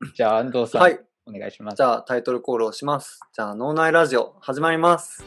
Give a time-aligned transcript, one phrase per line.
[0.16, 0.98] じゃあ、安藤さん、はい。
[1.26, 1.76] お願いします。
[1.76, 3.20] じゃあタイトルコールをします。
[3.34, 5.22] じゃあ脳内ラジオ始まります。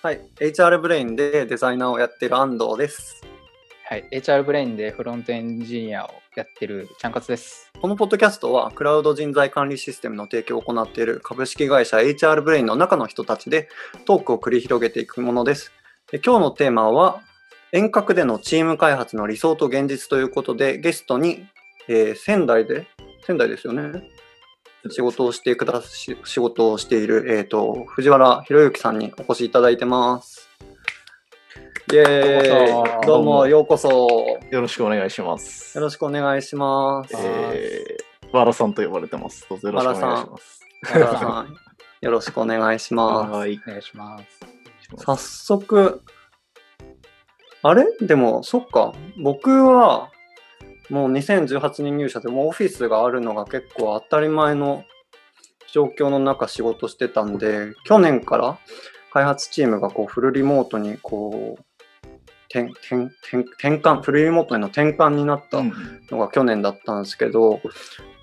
[0.00, 0.20] はい。
[0.40, 3.22] HR ブレインでデザイナーをやっている安藤です。
[3.84, 7.70] はい、HR ブレインでフロントエンジニアをやってるちゃんかつです。
[7.80, 13.68] このポッドキャストはクラウド人材管理システムの提供を行っている株式会社 HR ブレインの中の人たちで
[14.06, 15.72] トークを繰り広げていくものです。
[16.10, 17.20] で今日のテーマは
[17.72, 21.44] 遠隔でのチーム開発の理想と現実ということでゲストに、
[21.88, 22.86] えー仙台で
[23.26, 24.08] 仙台ですよね
[24.90, 30.48] 仕事をしてくだし仕事をしている、えー、と藤原博之さんにお越しいただいてます。
[31.92, 34.08] イエーイどうもようこそ
[34.50, 35.76] よろしくお願いします。
[35.76, 37.14] よろしくお願いします。
[37.16, 39.46] えー、バラさんと呼ばれてます。
[39.48, 40.60] どうぞよろしくお願いします。
[40.84, 41.54] 原田さん、
[42.00, 43.60] よろしくお願いしまはい。
[43.66, 44.24] お願いします。
[44.98, 45.04] す。
[45.04, 46.02] 早速、
[47.62, 47.84] あれ？
[48.00, 48.94] でも、そっか。
[49.22, 50.10] 僕は、
[50.90, 54.84] もう2018年入社でもうオフィスがあるのが結構当たり前の
[55.72, 58.58] 状況の中仕事してたんで、去年から
[59.12, 61.64] 開発チームがこうフルリモートにこう、
[62.52, 65.72] 転転転転換、フルリモートへの転換になったうん
[66.10, 67.62] のが去年だったんですけど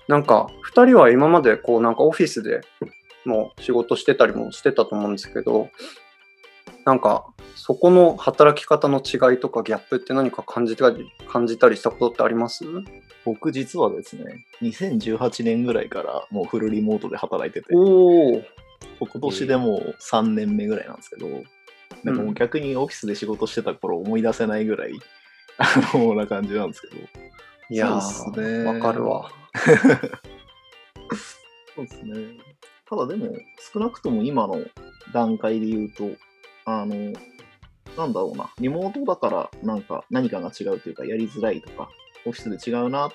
[0.06, 2.60] なんか2人は今までこうなんかオフィスで
[3.24, 5.70] もう仕事してたりもしてたと思うんですけど
[6.84, 12.64] なんかそこの働き方の違いとかギャップって何か感じたり感じたりしたことってあります？
[13.24, 18.42] 僕実はですね、2018年ぐらいからもうフルリモートで働いてて、おお
[19.00, 21.28] 今年でもう3年目ぐらいなんですけど、
[22.02, 24.92] なんかもう逆にオフィスで仕事してた頃思い出せないぐらい、
[25.58, 26.96] あの、な感じなんですけど。
[27.68, 29.30] いやーわかるわ。
[31.76, 32.38] そうですね。
[32.88, 33.36] ただでも、
[33.72, 34.56] 少なくとも今の
[35.12, 36.10] 段階で言うと、
[36.70, 37.12] あの、
[37.96, 41.90] なんだろうな、リモートだからなんか何かが違うというか、やりづらいとか、
[42.24, 43.10] オフィスで違うなっ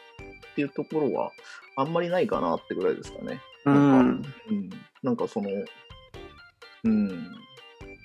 [0.56, 1.32] ていうところは、
[1.78, 3.42] あんまりないかなってぐらいですかね。
[3.66, 4.70] うんうん。
[5.04, 5.50] なんかその、
[6.84, 7.36] うん。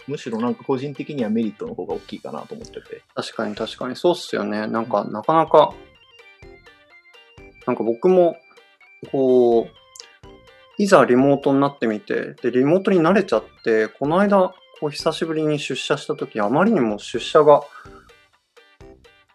[0.06, 3.02] むしろなんか個人的にはメリットの方が大きいかなと思ってて。
[3.14, 5.72] 確かに確かにそうっすよねなんかなかなか
[7.66, 8.36] なんか僕も
[9.12, 17.62] こういざリモートになってみてでリモートに慣れちゃってこの間こう久しぶりに出社した時あまりにも出社が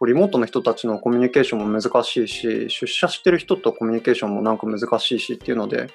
[0.06, 5.88] リモートの人たちのコミュニケーションも難しいし出社してる人とコミュニケーションもなんか難しいしっていうので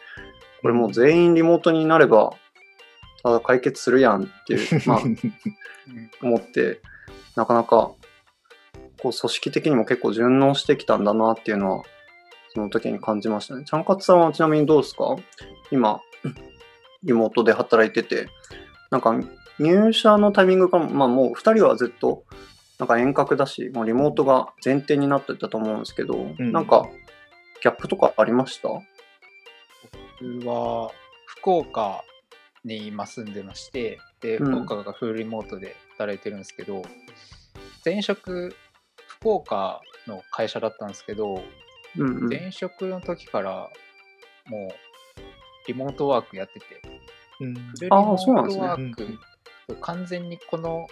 [0.62, 2.32] これもう全員リモートになれば
[3.22, 5.00] ただ解決するやんっていう まあ
[6.22, 6.80] 思って
[7.36, 7.92] なかなか
[9.02, 11.84] こう組織的にも結構順応してきたんだなっていうのは
[12.54, 13.64] その時に感じましたね。
[13.64, 15.16] ちゃんかつさんはちなみにどうですか？
[15.70, 16.00] 今
[17.04, 18.28] リモートで働いてて
[18.90, 19.18] なんか
[19.60, 22.24] 入社のタイミングが、まあ、もう2人はずっと
[22.78, 26.52] なんか遠隔だしもうリモートが前提になってたと思うんですけど、ん。
[26.52, 26.88] なんか
[27.62, 28.68] ギャップとかありました？
[30.22, 30.90] 僕は
[31.26, 32.02] 福岡
[32.64, 34.64] に今住んでまして、で、うん。
[34.64, 36.82] 福岡がフルリモートで働いてるんですけど、
[37.84, 38.54] 前職、
[39.06, 41.42] 福岡の会社だったんですけど、
[41.98, 42.28] うんうん。
[42.28, 43.70] 前職の時から
[44.46, 44.70] もう
[45.68, 46.64] リモートワークやってて、
[47.40, 47.54] うん。
[47.54, 48.62] フルリモそうなんですね。
[48.62, 49.18] ートワーク、
[49.76, 50.86] 完全にこの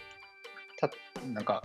[0.79, 0.91] た
[1.27, 1.63] なんか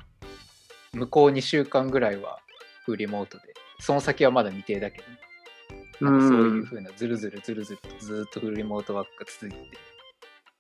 [0.94, 2.40] 向こう2週間ぐらいは
[2.85, 5.03] フルリモートでその先はまだ未定だけ
[6.00, 9.78] ど、なんかそういう風なずるずるずるずるとずーっとフルリモートワークが続いて。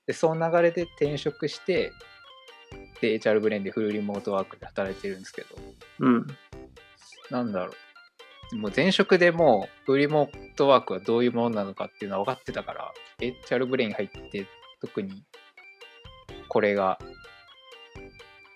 [0.05, 1.91] でその流れで転職して
[2.99, 5.55] で HR ブレインでフルリモートワークで働いてるんですけど。
[5.99, 6.27] うん。
[7.31, 7.71] なんだろ
[8.51, 8.55] う。
[8.57, 14.45] もう前職でもうフルリモートワークはどういうものなのかっていうのは分かってたから、HR ブレイン入って
[14.81, 15.23] 特に
[16.53, 16.99] これが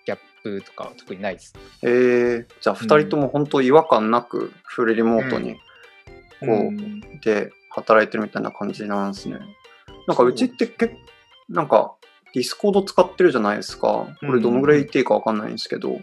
[0.06, 1.54] ギャップとかは特にないです。
[1.82, 5.56] えー、じゃあ2人とも本当違和感なくフルリモートに
[6.40, 9.38] こう、うんで働いてるみたいな感じなんですね。
[10.06, 10.94] なんかうちって結
[11.48, 11.94] なんか
[12.34, 14.06] Discord 使ってるじゃないですか。
[14.20, 15.98] これどのぐらい言っていいかわかんないんですけど、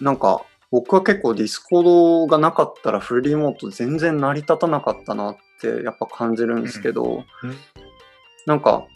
[0.00, 7.24] なんか僕は結構 Discord がなかったらフルリモート全然成り立たなかったなってやっぱ感じるんですけど、
[8.46, 8.86] なんか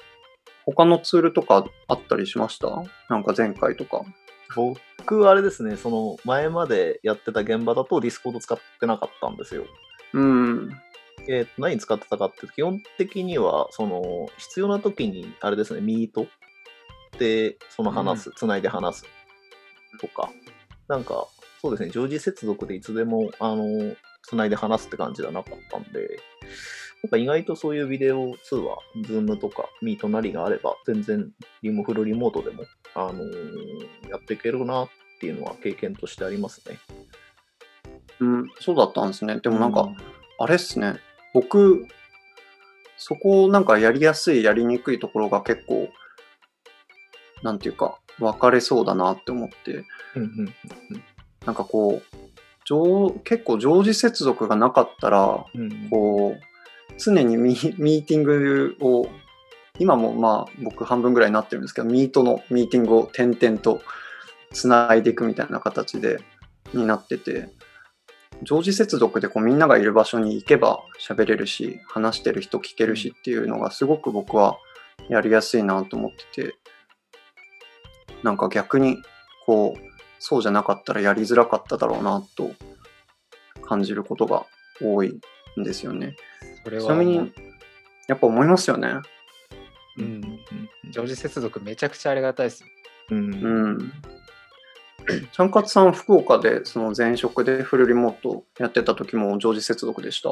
[0.67, 2.83] 他のツールとかあったりしました？
[3.09, 4.05] なんか前回とか。
[4.55, 9.65] 僕、あれですね、その前までやってた現場だと Discord 使ってなかったんですよ。
[10.13, 10.71] うん。
[11.29, 16.27] えーと何使ってたかって基本的にはその必要な時にあれですねミート。
[17.19, 19.07] でその話す、つないで話す。
[20.01, 20.31] とか。
[20.89, 21.27] なんか
[21.61, 21.91] そうですね。
[21.91, 23.65] 常時接続でいつでもあの
[24.23, 26.21] つないで話すって感じじゃなかったんで
[27.03, 31.31] なんか意外とそういうビデオ通話、Zoom とかミートなりがあれば全然
[31.63, 32.65] リモフルリモートでも、
[32.95, 34.89] あのーやっていけるなっ
[35.21, 36.79] ていうのは経験としてありますね。
[38.21, 39.41] うん、そうだったんですね。
[39.41, 39.97] でもなんか、うん
[40.39, 40.97] あれっすね。
[41.33, 41.87] 僕、
[42.99, 45.89] そこなんかやりやすい、やりにくいところが結構、
[47.43, 49.85] なんていうか、分かれそうだなって思って、
[51.47, 52.17] なんかこう、
[52.67, 56.56] 常結構常時接続がなかったら、うんうんこう、
[56.99, 59.09] 常に ミーティングを、
[59.79, 63.83] 今もまあ僕半分ぐらいになってるんですけど、ミートのミーティングを点々と
[64.53, 66.21] つないでいくみたいな形で、
[66.73, 67.51] になってて、
[68.43, 74.59] 常時接続でこうみんながいる場所に行けば喋れるし、話してる人聞けるしっていうのがすごく僕は
[75.09, 76.55] やりやすいなと思ってて、
[78.23, 79.03] なんか逆に
[79.47, 79.81] こう、
[80.19, 82.51] そうじゃなかったらやりづらかっただろうなと
[83.63, 84.47] 感じることが
[84.83, 85.21] 多い
[85.59, 86.17] んですよね。
[86.67, 87.33] それはちなみに、
[88.09, 88.89] やっぱ思いますよね。
[89.99, 90.41] うん
[90.91, 92.69] 常時接続めちゃくちゃありがたいですよ
[93.11, 93.93] うんうん。
[95.33, 100.29] ちゃんかつさん、福岡でその前職でフルリモートやってた時も常時接続でした？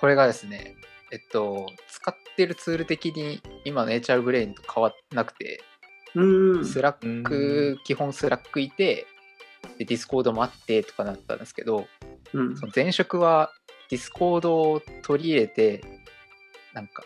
[0.00, 0.76] これがですね
[1.12, 5.62] えっと使ってるツール的に今の HR ブレインと変わらなくて
[6.14, 6.64] うん。
[6.64, 9.06] Slack 基本 Slack いて
[9.78, 11.86] で Discord もあってとかなったんですけど
[12.32, 13.52] うんその前職は
[13.90, 15.82] Discord を取り入れて
[16.72, 17.04] なんか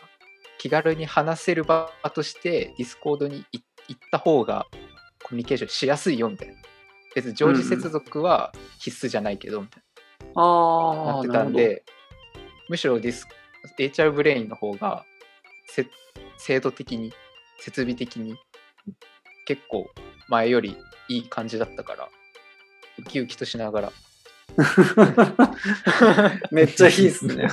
[0.57, 4.67] 気軽に話せる場として Discord にい行った方が
[5.23, 6.55] コミュニケーションしやすいよみたいな。
[7.15, 9.83] 別に常時接続は必須じゃないけどみたい
[10.35, 10.41] な。
[10.41, 11.83] ああ、なってたんで
[12.67, 13.27] むしろディス
[13.77, 15.05] HR ブレインの方が
[15.67, 15.87] せ
[16.37, 17.11] 制度的に
[17.59, 18.35] 設備的に
[19.45, 19.89] 結構
[20.27, 20.77] 前より
[21.09, 22.09] いい感じだったから
[22.99, 23.91] ウキウキとしながら、
[26.51, 27.47] めっちゃいいっすね。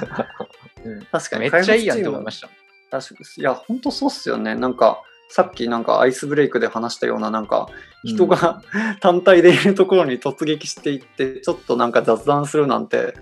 [0.84, 1.50] うん確かに。
[1.50, 2.48] めっちゃいいやんと思いましした
[2.90, 3.00] た。
[3.00, 4.54] 確かにいや、本当そうっすよね。
[4.54, 7.68] なんか、さっきなんかアイスブレイクで話したような、なんか、
[8.04, 8.62] 人が
[9.00, 13.14] 単体でいるところに突撃していって、ちょっとなんか雑談するなんて、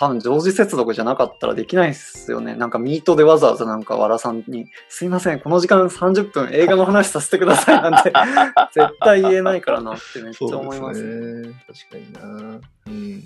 [0.00, 2.54] 多分常時接続じゃなかったらできないっすよね。
[2.54, 8.10] なんかミートでわざわざなんかわらさんに、すいません、この時間30分映画の話させてくださいなんて、
[8.72, 11.02] 絶対言えないからなってめっちゃ思います。
[11.02, 11.64] ですね。
[11.90, 12.60] 確かにな。
[12.86, 13.22] うん。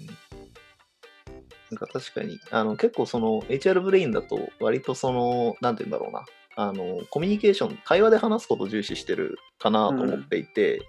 [1.71, 6.25] なんか確かに、あの結構その HR ブレインだと割とその、なんて言うんだろうな。
[6.56, 10.82] あのコミュニケーション、会話で話すことを重視してるかなと思っていて、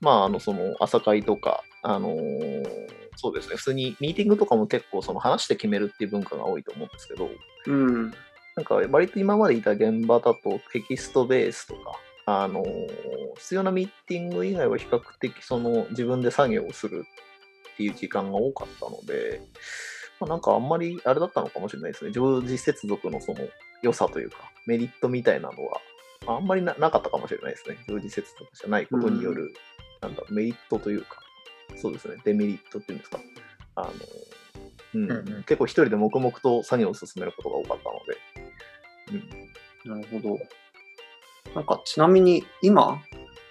[0.00, 7.28] まあ、あのその朝会とか、あのーそうですね、普通にミーティングとかも結構その話して決めるっていう文化が多いと思うんですけど、
[7.66, 8.10] うん。
[8.56, 12.64] なんか割と今までいた現場だとテキストベースとか、あの
[13.36, 17.04] 必要なミーティング以外は比較的その自分で作業をする
[17.74, 19.42] っていう時間が多かったので、
[20.18, 22.12] まあ、なんかあんまりあれだったのかもしれないですね。
[22.12, 23.40] 常時接続のその
[23.82, 25.80] 良さというか、メリットみたいなのは、
[26.26, 27.76] あんまりななかったかもしれないですね。
[27.86, 29.52] 常時接続じゃないことによる、
[30.00, 31.22] なんだろう、メリットというか、
[31.76, 33.20] そうですね、デメリットっていうんですか。
[33.76, 33.90] あの
[34.94, 35.04] うん。
[35.04, 35.42] うんうん。
[35.44, 39.20] 結構一人で黙々と作業を進めることが多かったので、
[39.84, 40.38] うん、なるほど。
[41.54, 43.00] なんかちなみに今、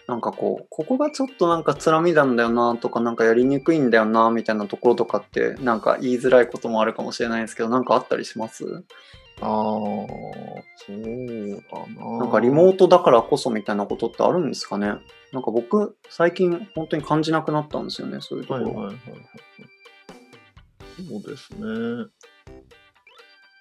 [0.08, 8.84] なんかこう、ここがちょっとなんかつらみなんだよなとか、なんかやりにくいんだよなみたいなところとかって、なんか言いづらいこともあるかもしれないですけど、なんかあったりします？
[9.42, 12.18] ああ、そうだな。
[12.20, 14.88] なんかリモートだからこそみたいなことってあるんですかね
[15.32, 18.66] なんか僕、最近本当に感じなくなったんですよね、そういうところ。
[18.66, 19.00] はいはいはいはい。
[21.10, 22.08] そうですね。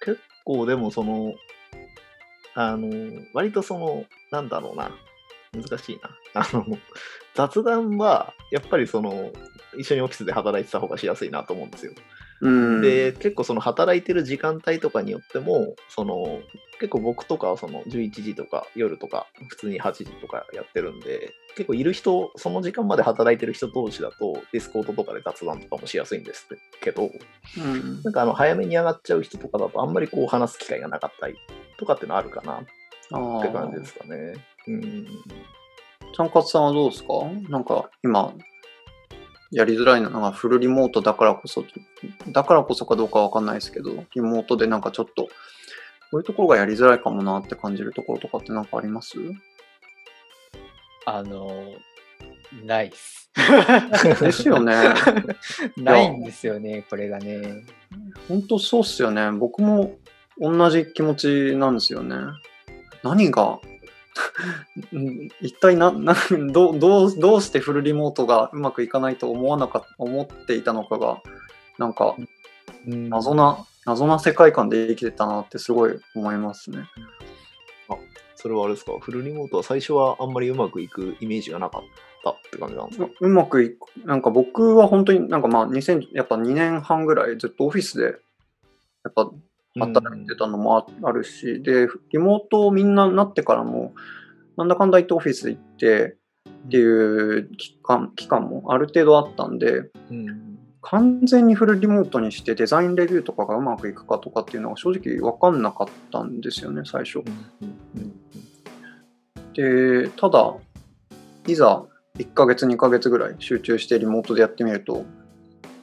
[0.01, 1.33] 結構でもその、
[2.53, 2.89] あの、
[3.33, 4.91] 割とその、なんだろうな。
[5.53, 6.41] 難しいな。
[6.41, 6.65] あの、
[7.33, 9.31] 雑談は、やっぱりその、
[9.77, 11.93] 一緒にオフィスで働いてた方がしやすいなと思うんですよ。
[12.41, 12.81] うん。
[12.81, 16.41] で、結構その働いてる時間帯とかによっても、その、
[16.79, 26.47] 結構僕とかはその11時とか夜とか普通に8時とかやってるんで、結構いる人、その時間まで働いてる人同士だと Discord とかで雑談とかもしやすいんです
[26.81, 27.09] けど、
[27.57, 31.35] うんなんかあの早めに上がっちゃう人とかだとあんまりこう話す機会がなかったり
[31.77, 32.61] とかってのあるかな
[33.13, 34.33] あって感じーですかね。
[34.67, 35.07] うん。
[36.13, 37.13] ちゃんかつさんはどうですか？
[37.49, 38.33] なんか今、
[39.51, 41.63] やりづらいのがフルリモートだからこそ、
[42.27, 45.29] だからこそかどうかわかんないですけど、リモートでなんかちょっと、こ
[46.13, 49.17] ういうところがやりづらいかもなって感じるところとかってなんかあります？
[51.05, 51.49] あの
[52.63, 53.29] ないっす
[54.21, 54.73] ですよね。
[55.77, 57.65] ないんですよねこれがね
[58.27, 59.31] 本当そうっすよね。
[59.31, 59.97] 僕も
[60.39, 62.15] 同じ気持ちなんですよね。
[63.03, 63.74] 何が、うん
[65.41, 66.15] 一体な、 な
[66.51, 71.21] どう、どう、どうしてフルリモートがうまくいかないと思わなか思っていたのかが、
[71.77, 72.15] なんか
[72.85, 76.85] 謎な、謎な世界観で生きてたなってすごい思いますね。
[78.35, 78.91] それはあれですか？
[78.99, 81.81] フルリモートは最初はあんまりうまくいくイメージがなかっ
[82.23, 83.05] たって感じなんですか？
[83.05, 88.11] ううまくいく、なんか僕は本当になんかまあ2000、やっぱ2年半ぐらいずっとオフィスでや
[89.09, 89.31] っぱ
[89.79, 93.93] 働いてたのもああるし、で、リモートみんななってからも、
[94.57, 96.15] なんだかんだ言ってオフィス行って
[96.49, 100.59] っていう期間期間もある程度あったんで、うん。
[100.81, 107.23] 完全にフルリモートにしてデザインレビューとかがうまくいくかとかっていうのが正直分かんなかったんですよね、最初。
[109.55, 110.53] で、ただ、
[111.47, 111.85] いざ
[112.19, 115.05] 1ヶ月、2ヶ月ぐらい集中してリモートでやってみると、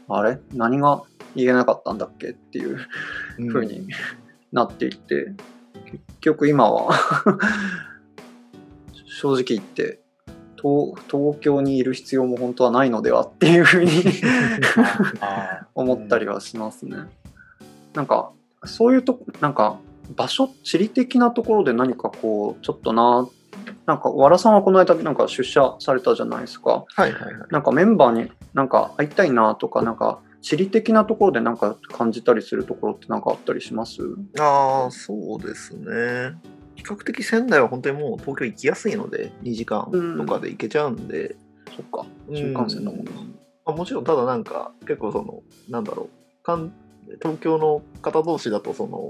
[0.08, 0.38] あれ？
[0.54, 1.02] 何が
[1.34, 2.28] 言えなかったんだっけ？
[2.28, 2.78] っていう
[3.38, 3.88] うん風に
[4.52, 5.34] なっていって、
[5.84, 6.94] 結局今は
[9.06, 10.02] 正直言って
[10.62, 13.90] 東、東京にいる必要も本当はないのではっていう風に
[15.20, 16.96] あ 思ったりはしますね。
[17.94, 18.30] なんか、
[18.64, 19.76] そういうとこ、なんか、
[20.16, 23.28] 場所、地理的なところで何かこう、ちょっとな、
[23.86, 26.84] なんか、わらさんはこの間なんか出社されたじゃないですか。
[26.94, 27.34] はいはいはい。
[27.50, 34.02] なんかメンバーになんか会いたいなとか、なんか、地理的なところでなんか感じたりするところってなんかあったりします？
[34.38, 36.36] ああ、そうですね。
[36.74, 41.36] 比較的仙台は本当にもう東京行きやすいので、2時間とかで行けちゃうんで、
[41.76, 43.12] そっか、新幹線だもんな。
[43.12, 43.16] うん
[43.64, 46.08] まあ、もちろん、ただなんか、結構その、なんだろ
[46.42, 46.72] う、かん
[47.22, 49.00] 東京の方同士だと、その、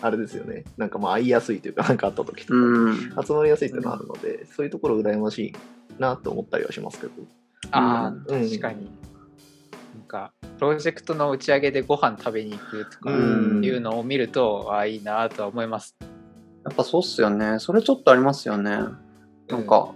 [0.00, 2.96] あれですよね、なんかまあ会いやすいというか、なんかあった時とか、うん。
[3.24, 5.52] 集まりやすいっていうのはあるので、そういうところ羨ましい
[6.00, 7.12] なって思ったりはしますけど。
[7.70, 8.88] あうんー、確かに。
[10.04, 15.96] なんか、プロジェクトの打ち上げでご飯食べに行くとかうんいうのを見ると、ああ、いいなとは思います。
[16.02, 17.58] やっぱそうっすよね。
[17.58, 18.70] それちょっとありますよね。
[19.48, 19.94] なんか、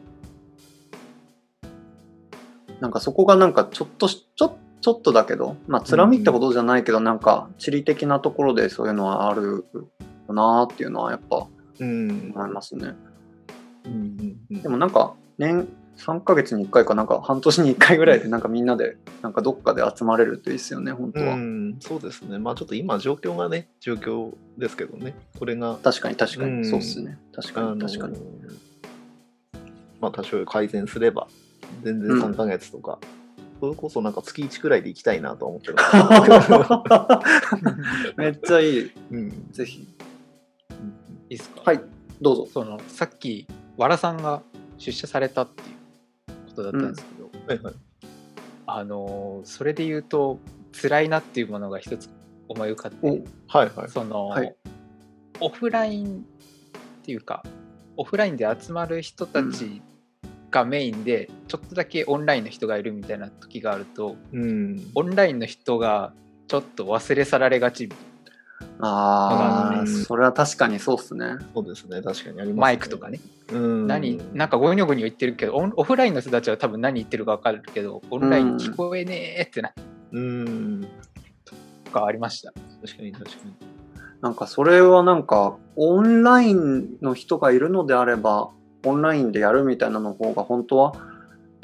[2.80, 9.66] なんかそこがなんかちょっとし、ちょちょっとだけど、まあ、つらみってことじゃないけど、なんか地理的なところでそういうのはある
[10.28, 11.46] よなーっていうのはやっぱ
[11.80, 12.32] うん。
[12.34, 12.94] 思いますね。
[13.84, 21.34] うんうんうんでもなんか年3ヶ月に1回かなんか半年に1回ぐらいでなんかみんなでなんかどっかで集まれるといいですよね、本当は。
[21.34, 22.38] うん、そうですね。
[22.38, 25.14] まあちょっと今状況がね、状況ですけどね。
[25.38, 27.18] これが、確かに確かに、うんそうっすね。
[27.34, 28.16] 確かに確かに。
[30.00, 31.26] まあ多少改善すれば、
[31.82, 33.00] 全然うん3ヶ月とか、
[33.60, 35.74] それこそなんか月1くらいで行きたいなとは思ってる
[38.16, 38.92] めっちゃいい。
[39.10, 39.48] うん。
[39.50, 39.80] ぜひ。
[39.80, 39.86] い
[41.34, 41.62] いですか？
[41.64, 41.80] はい、
[42.20, 42.46] どうぞ。
[42.52, 44.42] そのさっきわらさんが
[44.78, 45.76] 出社されたっていう
[46.62, 47.74] だったんですけど、はいはい。
[48.66, 50.38] あのーそれで言うと
[50.80, 52.10] 辛いなっていうものが一つ
[52.48, 53.88] 思い浮かってはいはい。
[53.88, 54.54] その、はい
[55.40, 56.20] オフラインっ
[57.04, 57.44] ていうか
[57.96, 59.82] オフラインで集まる人たち
[60.50, 64.90] がメインで、ちょっとだけオンラインの人がいるみたいな時があるとうん。
[64.94, 66.12] オンラインの人が
[66.46, 67.88] ちょっと忘れ去られがち
[68.80, 71.36] ああ、うんそれは確かにそうっすね。
[71.54, 72.00] そうですね。
[72.02, 73.20] 確かにあります、マイクとかね。
[73.52, 73.86] うん。
[73.86, 79.72] 何なんかゴニョゴニョ言ってるけどオンオフラインの人たちは多分何言ってるか分かるけどオンライン聞こえねえってな
[80.12, 80.86] うん。
[81.44, 82.52] とかありました。
[82.52, 83.54] 確かに確かに。
[84.20, 88.50] なんかそれはなんかオンラインの人がいるのであれば
[88.84, 90.92] オンラインでやるみたいなの方が本当は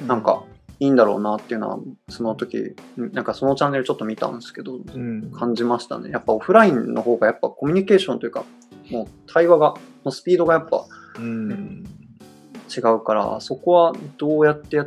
[0.07, 0.45] なんか
[0.81, 1.79] いいんだろうなっていうのは
[2.09, 5.31] その時なんかそのチャンネルちょっと見たんですけどうん。
[5.33, 8.45] 感じましたねやっぱオフラインの方がやっぱコミュニケーションというか
[8.91, 10.85] もう対話がのスピードがやっぱ
[11.19, 11.85] うん。
[12.77, 14.87] 違うからそこはどうやってや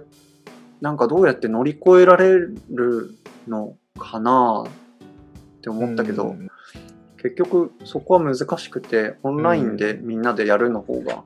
[0.81, 3.15] なんかどうやって乗り越えられる
[3.47, 6.49] のかなって思ったけど、うん
[7.19, 11.23] 結局そこは難しくてオンラインでみんなでやるの方が、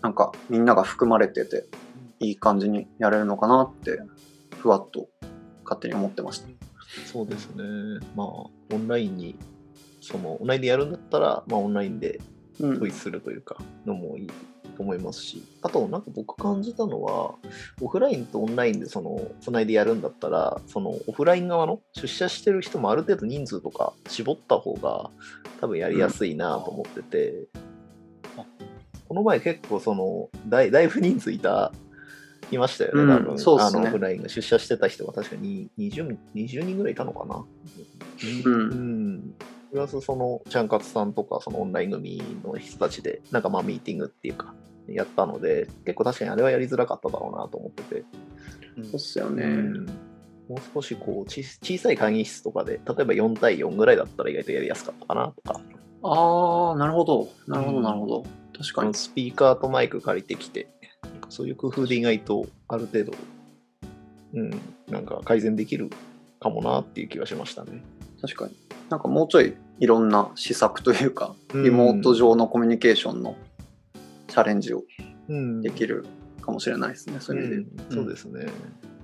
[0.00, 1.66] なんかみんなが含まれてて
[2.20, 4.00] いい感じにやれるのかなって
[4.58, 5.08] ふわっと
[5.64, 6.48] 勝手に思ってました。
[7.06, 7.64] そうですね。
[8.16, 9.36] まあ、オンラインに、
[10.00, 12.20] その、オンラインでやるんだったら、まあ、オンラインで
[12.60, 13.56] うん統一するというか、
[13.86, 14.26] のもいい
[14.76, 17.34] と思いますし、あと、なんか僕感じたのは、
[17.80, 25.10] オフラインとオンラインで、その、つないでやるんだったら、その、オフライン側の出社してる人もある程度人数とか絞った方が、
[25.60, 27.48] 多分やりやすいなと思ってて、
[29.08, 31.72] この前結構、その、だいだいぶ人数いた、
[32.52, 33.38] いましたよね、うん多分。
[33.38, 37.44] そうねあの、オフラインが出社してた人が確かに20 20人ぐらいいたのかな。
[38.44, 39.34] うんうん。
[39.70, 44.54] プラスその、ちゃんかつさんとか、そのオンライン組の人たちで、なんかまあミーティングっていうか、
[44.88, 48.04] やったので、結構確かにあれはやりづらかっただろうなと思ってて。
[48.84, 49.44] そうっすよね。
[49.44, 49.86] うん
[50.48, 55.60] もう少しこうち、小さい会議室とかで、例えば4対4ぐらいだったら意外とやりやすかったかなとか、
[56.02, 57.28] ああ、なるほど。
[57.46, 58.24] なるほど、うんなるほど。
[58.56, 58.94] 確かに。
[58.94, 60.68] スピーカーとマイク借りてきて、
[61.02, 63.12] なんかそういう工夫で意外とある程度、
[64.34, 65.90] うん、なんか改善できる
[66.40, 67.82] かもなっていう気はしましたね。
[68.20, 68.54] 確かに。
[68.90, 73.36] なんかもうちょいいろんな施策というか、うんリモート上のコミュニケーションの
[74.28, 74.82] チャレンジを
[75.28, 76.06] うんできる
[76.40, 77.84] かもしれないですね、そういう意味で。
[77.90, 78.46] うんそうですね。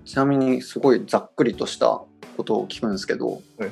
[0.04, 2.02] ちなみにすごいざっくりとした
[2.36, 3.70] ことを聞くんですけど、はいはい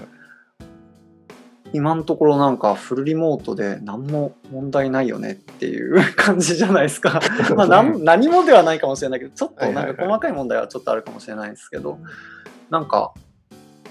[1.72, 7.20] 今のところなんかフルリモートで何も問題ないよねっていう感じじゃないですか。
[7.56, 11.98] まあなん何もではないかもしれないけど、ちょっとなんか細かい問題はちょっとあるかもしれないですけど、
[12.70, 13.14] なんか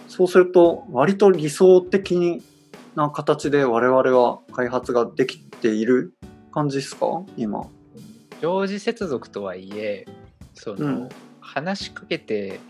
[0.07, 2.43] そうすると割と理想的
[2.95, 6.13] な形で我々は開発ができている
[6.51, 7.23] 感じですか？
[7.37, 7.67] 今。
[8.41, 10.05] 常時接続とはいえ
[10.53, 11.09] その、うん
[11.43, 12.61] 話しかけて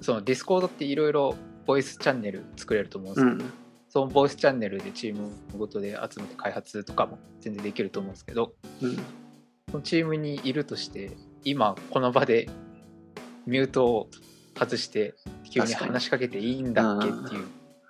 [0.00, 1.34] その Discord っていろいろ
[1.66, 3.52] ボイスチャンネル作れると思うんですけど、うん。
[3.92, 8.96] そのボイスチャンネルでチームごとで集めて開発とかも全然できると思うんですけどうん。
[9.70, 11.10] そのチームにいるとして
[11.44, 12.48] 今この場で
[13.44, 14.08] ミュートを
[14.58, 15.14] 外して
[15.50, 17.46] 急に話しかけていいんだっけっていう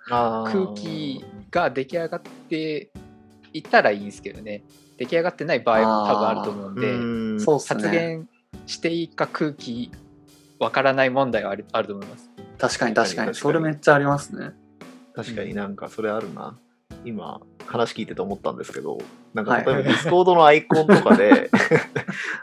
[0.09, 2.91] 空気が出来上がって
[3.53, 4.65] いったらいいんですけどね
[4.97, 7.45] 出来上がってない場合も多分あると思うんでね。
[7.65, 8.27] 発言
[8.65, 9.89] していいか空気
[10.59, 12.29] わからない問題はあるあると思います。
[12.57, 13.15] 確かに確かに。
[13.15, 14.51] 確かにそれめっちゃありますね。
[15.15, 16.57] 確かになんかそれあるな。
[17.05, 18.99] 今話聞いてて思ったんですけど、
[19.33, 21.49] なんはいか例えば Discord のアイコンとかで、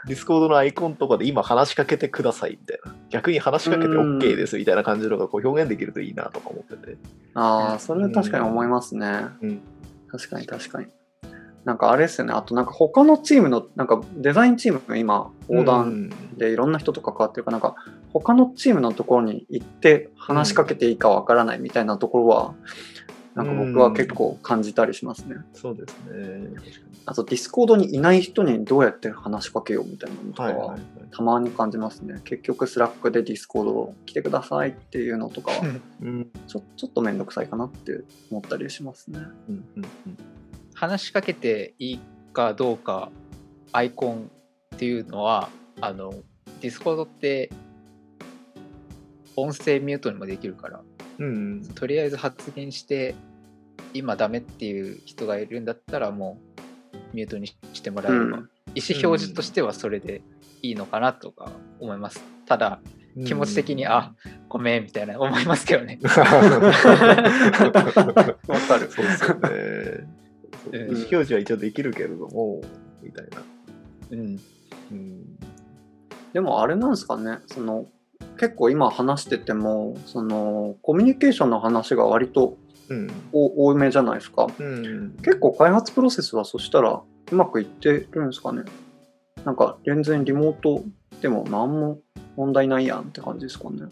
[0.07, 2.93] Discord のアイ コンとかで今話しかけてくださいみたいな。
[3.09, 6.97] 逆に話しかけて OK ですみたいな感じのがこう表現できるといいなとか思ってて。
[7.33, 9.27] ああ、それは確かに思いますね。
[9.41, 9.61] うん
[10.11, 10.87] 確かに確かに。
[11.63, 12.33] なんかあれですよね。
[12.33, 17.75] あとなんか他のチームの、なんかデザインチームが今横断でいろんな人と関わってるから、なんか
[18.13, 22.55] 他のチームのところに行って話しかけていいかわからないみたいなところは、
[23.35, 25.37] なんか僕は結構感じたりしますね。
[25.53, 26.49] そうですね。
[27.05, 30.57] あと Discord にいない人にどうやって話しかけようみたいなのとかに。
[30.57, 30.81] はいはいははい。
[31.11, 32.21] たまに感じますね。
[32.25, 35.61] 結局 Slack で Discord 来てくださいっていうのとかは
[36.01, 39.19] うんちょちょっとめんどくさいかなって思ったりしますね。
[39.49, 39.85] うんうん
[40.73, 41.99] 話しかけていい
[42.33, 43.11] かどうか
[43.71, 44.31] アイコン
[44.75, 45.49] っていうのは
[45.79, 46.13] あの
[46.61, 47.51] Discord って
[49.35, 50.81] 音声ミュートにもできるから
[51.19, 51.29] うんう
[51.61, 51.65] ん。
[51.65, 53.15] とりあえず発言して
[53.93, 56.39] 今ダメっていう人がいるんだったらも
[56.93, 58.49] うミュートにしてもらえれば、うん。
[58.75, 60.21] 意思表示としてはそれで
[60.61, 62.23] いいのかなとか思います。
[62.45, 62.81] ただ
[63.15, 63.25] うん。
[63.25, 64.13] 気持ち的に、あ
[64.47, 65.99] ごめんみたいな思いますけどね。
[66.03, 66.37] わか
[68.77, 68.89] る。
[68.89, 70.07] そうですよね。
[70.71, 70.79] うん。
[70.79, 72.61] 意思表示は一応できるけれども、
[73.01, 73.43] みたいな。
[74.11, 74.39] うん。
[74.91, 75.39] うん。
[76.33, 77.87] でもあれなんですかね、その
[78.37, 82.57] 結構今話してても、そのコミュニケーションの話が割と
[82.89, 84.47] うんお多めじゃないですか。
[84.59, 88.63] うん結構開発プロセスはそしたらうまくいってるんですかね。
[89.45, 90.83] なんか全然リモート
[91.21, 91.99] でも何も
[92.35, 93.83] 問題ないやんって感じですかね。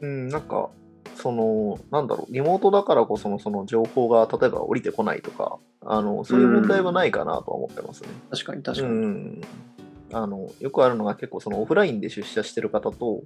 [0.00, 0.70] うん、なんか、
[1.14, 8.08] その、なんだろう、リモートだからこそのその情報が例えば降りてこないとか、あのそういう問題はないかなとは思ってますね。
[8.30, 9.06] 確かに確かうに。
[9.06, 9.40] ん
[10.12, 13.22] あのよくあるのが結構そのオフラインで出社してる方と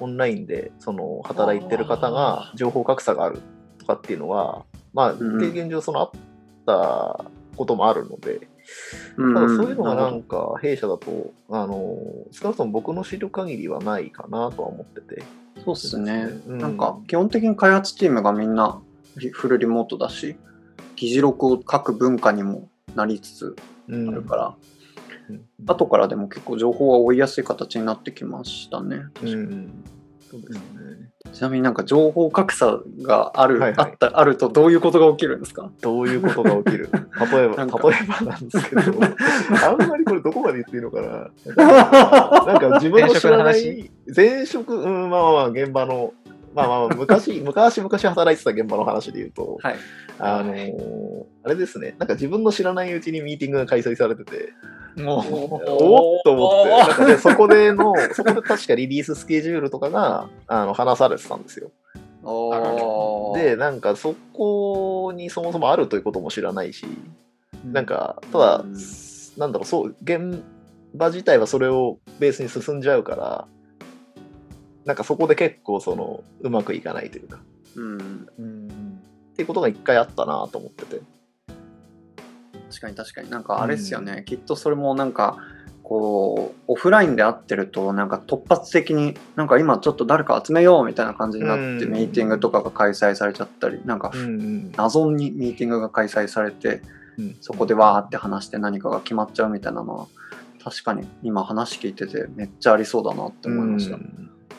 [0.00, 3.40] オンラインでその働いてる方が情報格差がある
[3.78, 4.64] とかっていうのは
[4.96, 5.38] まあうん。
[5.38, 6.10] 経験上そのあっ
[6.64, 8.48] たこともあるので、
[9.18, 9.34] うん。
[9.34, 11.98] ただそういうのがなんか弊社だとあの
[12.32, 15.22] 少なくとも僕の知る限りはないかなとは思ってて。
[15.64, 16.28] そうっすね。
[16.46, 16.58] うん。
[16.58, 18.80] なんか基本的に開発チームがみんな
[19.18, 20.36] リフルリモートだし、
[20.96, 23.56] 議事録を書く文化にもなりつつ
[23.88, 24.75] うんあるから、うん
[25.66, 29.04] 後からでも結構情報は追いやすい形になってきましたね。
[29.22, 29.84] うん
[30.28, 30.60] そうですね。
[31.32, 35.70] ちなみになんか情報格差がある、はいはいあったあるとどういうことが起きるんですか？
[35.80, 36.90] どういうことが起きる？
[37.32, 37.76] 例えば、例え
[38.08, 38.82] ばなんですけど、
[39.64, 41.30] あんまりこれどこまで言っていいのかな？
[42.46, 46.12] なんか自分の知らない、前職、うん、まあまあまあ、現場の、
[46.54, 49.76] まあまあまあ、昔、昔々働いてた現場の話で言うと、はい。
[50.18, 54.52] あのーあれですね、なんか自分の知らないうちにミーティングが開催されてて、
[54.96, 61.70] もうおっと思って、なんかね、そこでの、そこで確かリリーススケジュールとかが、あの、話されてたんですよ。
[63.34, 66.86] で、なんかそこにそもそもあるということも知らないし、
[67.64, 68.76] なんか、ただ、うん。
[69.36, 70.42] なんだろう、そう、現
[70.94, 73.48] 場自体はそれをベースに進んじゃうから、
[74.86, 77.38] なんかそこで結構その、うまくいかないというか、
[77.76, 78.68] うん、うん。
[79.32, 81.00] っていうことが一回あったなと思ってて。
[82.68, 83.30] 確かに確かに。
[83.30, 85.38] なんかあれですよね、きっとそれもなんか
[85.82, 91.92] こうオフラインで会ってるとなんか突発的になんか今ちょっと誰か集めようみたいな感じになってうん。
[91.92, 94.72] ミーティングとかが開催されちゃったりなんかん。
[94.72, 96.82] 謎にミーティングが開催されて
[97.18, 97.36] うん。
[97.40, 100.06] そこでわーって話して何かが決まっちゃうみたいなのは
[100.64, 103.94] 確かに今話聞いててめっちゃありそうだなって思いました。
[103.94, 104.15] うん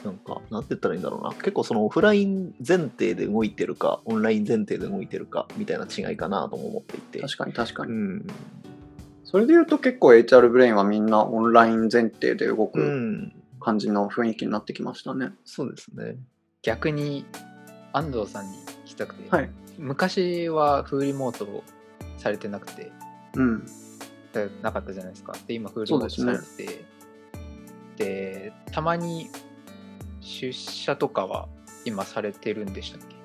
[0.08, 1.32] なんか、なんて言ったらいいんだろうな。
[1.34, 7.20] 結構そのオフライン前提で動いてるか、オンライン前提で動いてるか、みたいな違いかなとも思っていて。
[7.20, 8.28] 確かに確かに、うん。
[9.24, 13.34] それで言うと結構 HR ブレインはみんなオンライン前提で動うくん。
[13.60, 15.32] 感じの雰囲気になってきましたね。
[15.44, 16.16] そうですね。
[16.62, 17.26] 逆に
[17.92, 19.50] 安藤さんに聞きたくて、はい。
[19.78, 21.64] 昔はフーリモート
[22.18, 22.92] されてなくて
[23.36, 23.66] うん。
[24.62, 26.86] なかったじゃないですかで今フーリモートされてて
[27.98, 29.30] で,、たまに
[30.28, 31.48] 出社とかは
[31.86, 33.16] 今されてるんでしたっけ？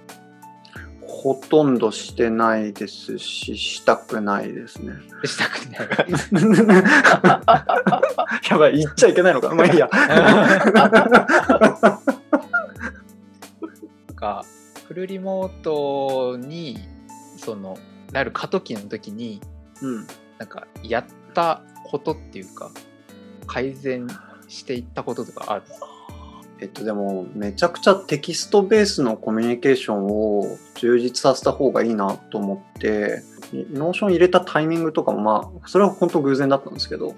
[1.05, 4.93] ほとんどしてないですし、したくないですね。
[5.25, 5.88] したくない
[8.51, 9.53] やばい、言っちゃいけないのか？
[9.55, 9.91] まあいいや。
[14.15, 14.45] が
[14.87, 16.79] フルリモートに
[17.37, 17.77] その
[18.12, 19.41] なる過渡期の時に
[19.83, 20.07] うん。
[20.38, 22.71] なんかやったことっていうか
[23.47, 24.09] 改善
[24.49, 25.62] していったこととかある
[26.62, 37.16] えっとでも、めちゃくちゃテキストベースのコミュニケーションを充実させた方がいいなと思って、 Notion 入れたタイミングとかもまあ、それは本当偶然だったんですけど、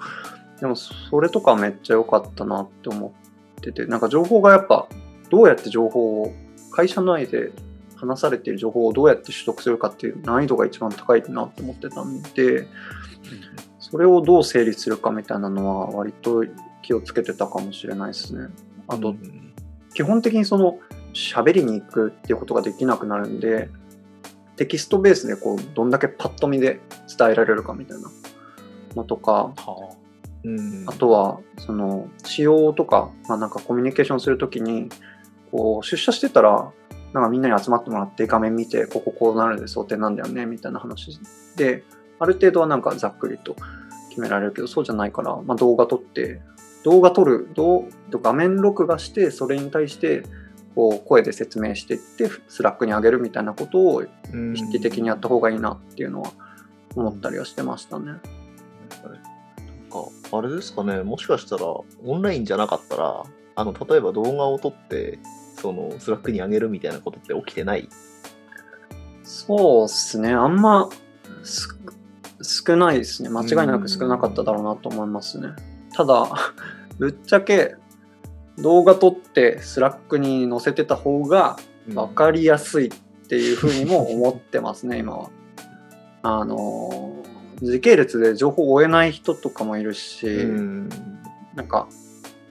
[0.61, 3.15] でもそれとかめっちゃ良かったなって思
[3.59, 4.89] ってて、なんか情報がやっぱ、
[5.29, 6.33] どうやって情報を、
[6.73, 7.53] 会社内で
[7.97, 12.67] 話されている情報をどうやって取得するかっていう難易度が一番高いなって思ってたんで、
[13.79, 16.47] それをどう整理するかみたいなのは割と
[16.81, 18.49] 気をつけてたかもしれないですね。
[18.89, 19.45] あと、うん
[19.95, 20.79] 基本的にその
[21.15, 23.71] 喋りに行くっていうことができなくなるんで
[24.57, 26.81] テキストベースでこうどんだけパッと見で
[27.17, 28.11] 伝えられるかみたいな。
[28.95, 29.97] のとかは
[30.45, 30.85] うん。
[30.87, 34.89] あとはその仕様とか、まあ、なんかコミュニケーションするときに
[35.51, 36.71] こう出社してたら
[37.13, 41.19] なんかみんなに集まってもらって画面見てこここうなるんで想定なんだよねみたいな話
[41.57, 41.85] で
[42.19, 43.57] ある程度はなんかざっくりと
[44.11, 46.41] 決められるけどそうじゃないから、まあ、動画撮って
[46.85, 50.23] 動画撮る動画面録画してそれに対して
[50.75, 56.31] こう声で説明していって Slack に上げるみたいなことをうん意識的にやった方がいいなっていうのは
[56.95, 58.07] 思ったりはしてましたね。
[58.07, 58.21] なんか
[60.33, 61.85] あれですかね、もしかしたらオ
[62.17, 63.23] ンラインじゃなかったら、
[63.55, 65.21] あの例えば動画を撮って、
[65.57, 67.89] その Slack に上げるみたいなことって起きてない？
[69.23, 70.33] そうっすね。
[70.33, 70.91] あんま
[71.45, 71.69] す
[72.43, 73.29] 少ないですね。
[73.29, 75.49] 間違いなく少なかっただろうなと思いますね。
[75.95, 76.29] ただ、
[76.99, 77.77] ぶっちゃけ
[78.59, 81.57] 動画撮って Slack に載せてた方が
[81.89, 82.91] 分かりやすいっ
[83.29, 85.31] ていうふうにも思ってますね、 今は。
[86.23, 90.89] あのー、時系列で情報を追えない人とかもいるし、うん。
[91.55, 91.87] なんか、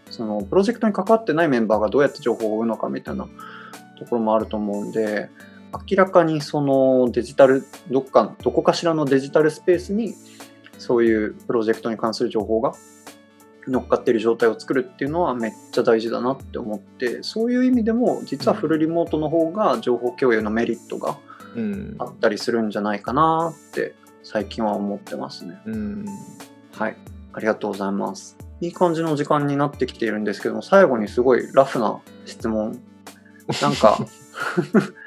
[0.10, 3.28] そのプロジェクトに関わってないメンバーがどうやって情報を追うのかみたいな
[3.98, 5.30] ところもあると思うんで、
[5.90, 10.14] 明らかにそのデジタル、どっか、どこかしらのデジタルスペースに、
[10.78, 12.74] そういうプロジェクトに関する情報が
[13.68, 21.18] 乗っかっている状態を作るっていうのはめっちゃ大事だなって思って、そういう意味でも、実はフルリモートの方が情報共有のメリットが
[21.56, 25.60] うんあったりするんじゃないかなって最近は思ってますね。
[25.66, 26.06] うん。
[26.74, 26.98] はい、
[27.34, 28.38] ありがとうございます。
[28.62, 32.80] いい感じの時間になってきているんですけども、最後にすごいラフな質問。
[33.62, 34.00] なんか、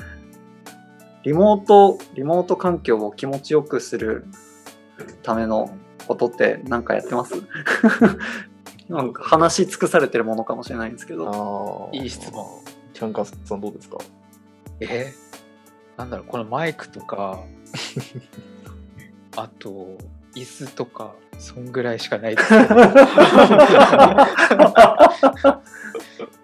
[1.25, 4.27] リモート、リモート環境を気持ちよくする
[5.23, 5.71] ための
[6.07, 7.35] ことって何かやってます？
[8.89, 11.91] なんか話し尽くされてるものかもしれないんですけど。
[11.93, 12.47] いい質問。
[12.95, 13.99] チャンカスさんどうですか？
[14.81, 15.13] え？
[15.97, 17.41] なんだろうこのマイクとか
[19.37, 19.97] あと
[20.35, 22.49] 椅子とかそんぐらいしかないです。
[22.49, 22.65] け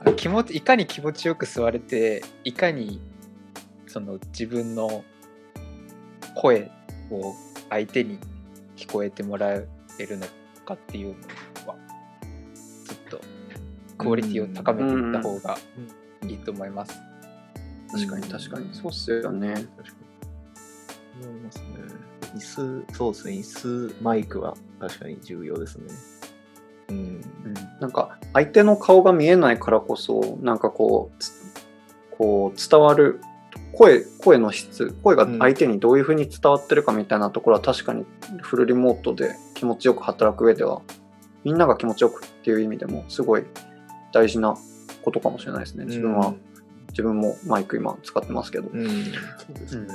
[0.05, 3.01] ど気持ちいかに気持ちよく座れていかに
[3.87, 5.05] その自分の
[6.35, 6.71] 声
[7.11, 7.35] を
[7.69, 8.19] 相手に
[8.83, 9.67] 聞こえてもらえ
[10.07, 10.27] るの
[10.65, 11.15] かっていう
[11.65, 11.77] のは
[12.85, 13.21] ずっと
[13.97, 15.57] クオリティを高めていった方が
[16.27, 16.99] いいと思います。
[17.93, 18.75] 確かに確かに。
[18.75, 19.55] そうっすよね。
[19.55, 19.83] 確か
[21.21, 21.27] に。
[21.27, 21.65] 思いますね。
[22.35, 23.33] 椅子、そうですね。
[23.35, 25.85] 椅子、マイクは確かに重要ですね。
[26.89, 27.21] うん。
[27.81, 31.33] なんか相手の顔が見えないからこそなんかこうつ
[32.11, 33.21] こう伝わる
[33.75, 38.05] 声声の質声が相手にどういうふうに伝わってるかみたいなところは確かに
[38.41, 40.83] フルリモートで気持ちよく働く上では
[41.45, 43.45] みんなが気持ちよくっていう意味でもすごい
[44.13, 44.57] 大事な
[45.03, 45.85] ことかもしれないですね。
[45.87, 46.35] 自分は、
[46.91, 48.91] 自分もマイク今使ってますけど、うん、そ
[49.51, 49.87] うですね。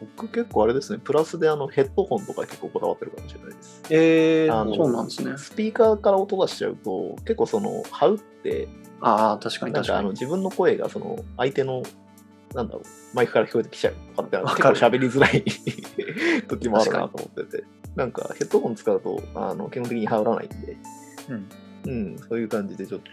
[0.00, 3.82] 僕結構あれですね、プラスであのヘッドホンとか結構こだわってるかもしれないです。
[3.90, 5.36] えー、そうなんですね。
[5.36, 8.68] スピーカーから音出しちゃうと、結構その、羽打って、
[9.00, 11.82] ああ確かになんかあ確かにの自分の声がその相手の、
[12.54, 14.74] なんだろう、マイクから聞こえてきちゃうとかって、結わかる。
[14.76, 15.44] 構喋りづらい
[16.48, 17.64] 時もあるなと思ってて、
[17.96, 20.76] なんかヘッドホン使うと、あの基本的に羽織らないんで、
[21.28, 21.48] うん。
[21.86, 23.10] うん、そういう感じでちょっと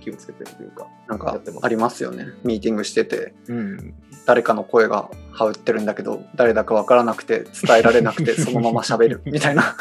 [0.00, 2.28] 気をつけてるというか、なんかありますよね。
[2.44, 3.94] ミーティングしててうん、
[4.26, 9.76] 誰かの声が羽打ってるんだけど誰だか分からなくて伝えられなくて そのまま喋るみたいな。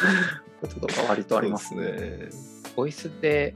[0.61, 1.73] こととか割とあります。
[1.75, 2.29] ね。
[2.75, 3.55] ボイスで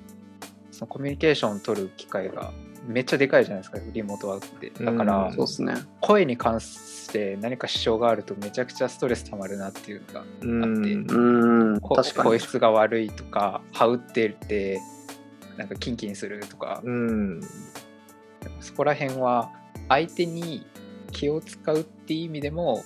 [0.72, 2.52] そのコミュニケーションを取る機会が
[2.88, 4.84] めっちゃでかいじゃないですかリモートワークって。
[4.84, 5.74] だから、うんそうですね。
[6.02, 12.30] 声に関して何か支障があるとめちゃくちゃストレスたまるなっていうのがうんあってうーん、こ確かに。
[12.30, 14.80] 声質が悪いとか羽打ってて
[15.58, 17.42] なんかキンキンするとか、うん。
[18.60, 19.52] そこら辺は
[19.90, 20.66] 相手に
[21.12, 22.84] 気を使うっていう意味でも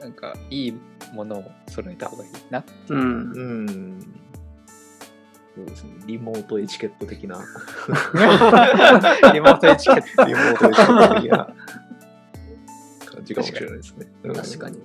[0.00, 0.74] なんかいい
[1.12, 2.98] ものを揃えた方がいいなうん。
[2.98, 3.04] う
[3.40, 4.20] ん
[6.06, 7.38] リモートエチケット的な
[9.32, 11.48] リモートエチケットリモートエチケット的な
[13.06, 14.06] 感じかもしれないですね。
[14.24, 14.78] うん確かに。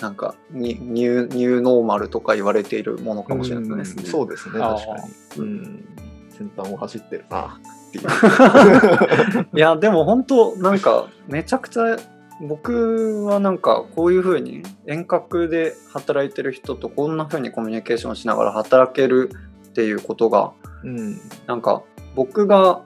[0.00, 4.02] なんかニニュー、ニューノーマルとか言われているものかもしれないですね。
[4.04, 4.96] うんそうですね、確か
[5.36, 5.42] に。
[5.42, 5.84] うん。
[6.30, 9.46] 先端を走ってるなっていう。
[9.56, 11.96] いや、でも本当、なんか、めちゃくちゃ、
[12.40, 19.30] 僕はなんか、こういうふうに遠隔で働いてる人とこんなふうにコミュニケーションしながら働ける
[19.74, 20.52] っていうことが、
[20.84, 21.20] うん。
[21.48, 21.82] なんか、
[22.14, 22.82] 僕が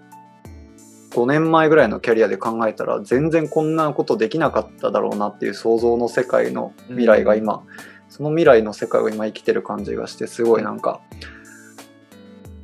[1.10, 7.62] 5年前ぐらいのキャリアで考えたら、全然こんなことできなかっただろうなっていう想像の世界の未来が今、
[8.08, 11.02] その未来の世界を今生きてる感じがして、すごいなんか、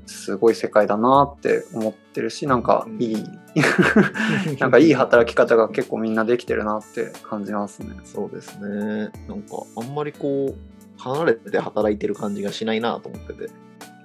[0.07, 3.25] すごい世界だなって思ってるし、なんかいい、
[4.59, 7.91] なんかいい働き方が結構みんなできてるなって感じますね。
[8.05, 9.11] そうですね。
[9.29, 10.55] なんか、あんまりこう、
[10.97, 13.51] 離れて働いてる感じがしないなと思ってて。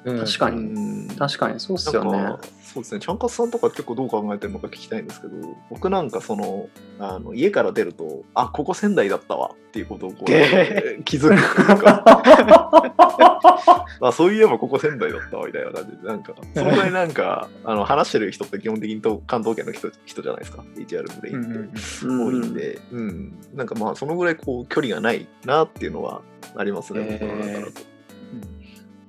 [0.05, 0.19] うん。
[0.19, 1.05] 確かうに。
[1.05, 1.07] ん。
[1.17, 1.59] 確かに。
[1.59, 2.35] そうっすよね。
[2.69, 5.33] そうですね、ちゃんかつさんとか結構どう考えてるのか聞きたいんですけど、
[5.71, 12.03] 僕なんかその、あの家から出ると、あ、ここ仙台だったわっていうことをこうげ 気づくとか、
[14.01, 22.05] あ、そういえばここ仙台だったわみたいな感じで、なんか、そのぐらいなんか、あの話してる人って基本的にと関東圏の人人じゃないですか、HR でうん言って。
[22.05, 26.21] うん多いんで、うん、なんかまあそのぐらいこう距離がないなっていうのは
[26.55, 27.98] ありますね、へー僕の中だと。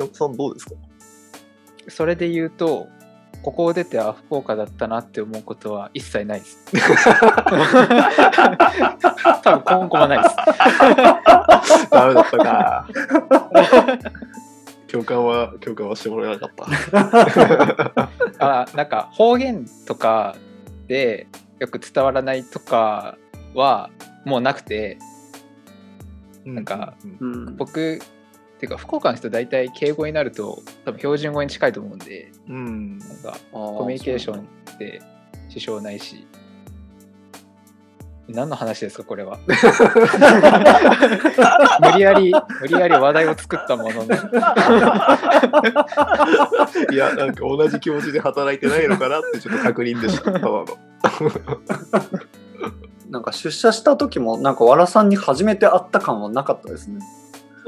[0.01, 0.73] 山本さんどうですか？
[1.89, 2.89] それで言うと
[3.43, 6.59] ここを出てあ福岡だったなって思うことは一切ないです。
[9.43, 10.37] 多分今後もないです。
[11.91, 12.89] ダメだったか。
[14.89, 18.11] 共感は、共感はしてもらえなかった。
[18.63, 20.35] あなんか方言とか
[20.89, 21.27] で
[21.59, 23.17] よく伝わらないとか
[23.55, 23.91] は
[24.25, 24.99] もうなくて
[26.45, 27.57] なんかうん、うん。
[27.57, 28.01] 僕っ
[28.61, 34.41] ていうか福岡の人大体敬語になると多分標準語に近いと思うんでうん、なんかココミュニケーション
[34.75, 35.01] って
[35.49, 36.27] 支障ないし
[38.29, 39.39] 何の話ですかこれは？
[41.81, 44.15] 無理やり無理やり話題を作ったものの
[46.93, 50.65] いや、なんか同じ気持ちで働いてないのかなってちょっと確認でした、ただの。
[53.11, 57.01] なんか出社した時もなんかわらさんに初めて会った感はなかったですね。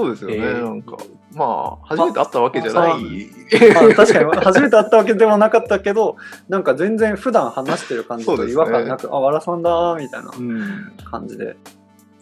[0.02, 0.64] そうですよね、えー。
[0.64, 0.96] なんか、
[1.32, 2.92] まあ、初めて会ったわけじゃない。
[2.92, 4.30] あ確かに。
[4.44, 6.16] 初めて会ったわけでもなかったけど
[6.48, 11.56] なんか全然普段話してる感じと違和感なく、あわらさんだーみたいなうん、感じで。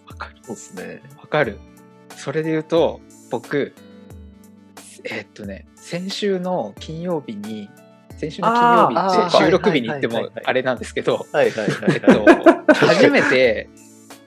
[0.09, 1.03] わかるそうですね。
[1.21, 1.59] わかる。
[2.17, 3.73] それで言うと僕
[5.05, 7.71] えーっとね先週の金曜日に
[8.19, 11.27] 先週の金曜日って収録日に行ってもあれなんですけど
[12.75, 13.71] 初めて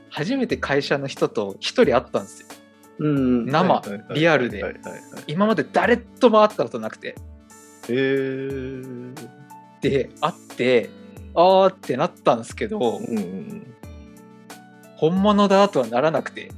[0.09, 2.47] 初めて会社の人と一人会ったんですよ。
[2.49, 2.57] うん、
[2.99, 3.81] 生
[4.13, 4.63] リアルで。
[4.63, 5.01] はいはいはい。
[5.27, 7.15] 今まで誰とも会ったことなくて。
[7.89, 9.13] えー、
[9.81, 10.89] で会って
[11.35, 13.73] あーってなったんですけどうんうん
[14.95, 16.49] 本物だとはならなくて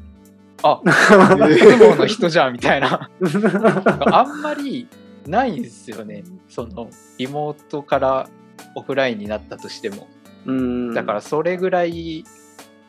[0.62, 1.52] あうん。
[1.52, 3.10] いつもの人じゃんみたいな。
[4.12, 4.88] あんまり
[5.28, 6.24] ないんですよね。
[6.50, 8.30] そのリモートから
[8.76, 10.08] オフラインになったとしても。
[10.46, 10.94] うん。
[10.94, 12.24] だからそれぐらい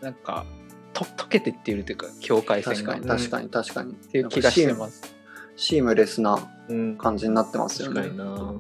[0.00, 0.44] なんか
[0.96, 3.92] と溶けてっているというか境界線確がっかに確かに確かに。
[3.92, 5.02] っていう気がしてます、
[5.56, 8.28] シームレスなうん、感じになってますよね確かに。
[8.28, 8.54] な。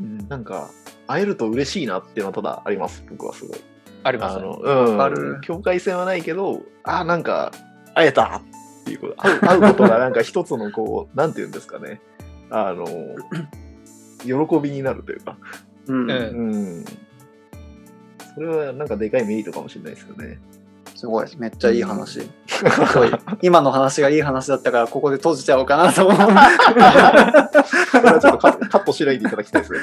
[0.00, 0.70] うん、なんか、
[1.06, 3.58] 会えると嬉しいなっていうのはただあります、僕はすごい。
[4.02, 5.40] ありますあの、うん。
[5.40, 7.52] 境界線はないけど、あ、なんか、
[7.94, 8.42] 会えた
[8.82, 9.14] っていうこと。
[9.16, 12.00] 会う会うことがなんか一つのこう、 なんていうんですかね。
[12.50, 12.86] あの、
[14.22, 15.38] 喜びになるというか。
[15.86, 16.84] うんうんうん。
[18.34, 20.38] それはなんかでかいメリットかもしれないですよね。
[20.96, 22.20] すごい、めっちゃいい話。
[22.20, 22.28] す
[22.94, 23.10] ごい
[23.42, 26.18] 今の話がいい話だったから、ここで閉じちゃおうかなと思う。
[26.18, 29.78] これはちょっとカカットしないでいただきたいですね。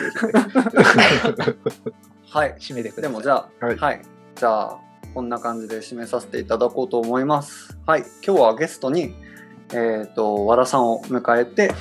[2.29, 2.55] はい。
[2.59, 4.01] 締めてくださいでもじゃあ、はいはい。
[4.35, 4.79] じゃあ、
[5.13, 7.77] こんな感じで締めさせていただこうと思います。
[7.85, 8.01] はい。
[8.25, 9.13] 今日はゲストに、
[9.71, 11.71] えっ、と、和田さんを迎えて、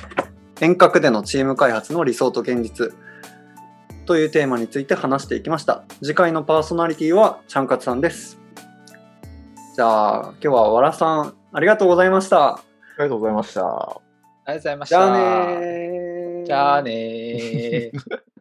[0.61, 2.93] 遠隔でのチーム開発の理想と現実
[4.05, 5.85] というテーマについて話していきました。
[6.03, 8.42] 次回のパーソナリティは、ちゃんかつさんです。
[9.73, 12.57] じゃあ、今日は和田さん、ありがとうございました。
[12.57, 12.59] あ
[12.99, 13.63] りがとうございました。
[13.65, 14.01] あ
[14.47, 16.45] りがとうございましたじゃあねー。
[16.45, 17.91] じゃあねー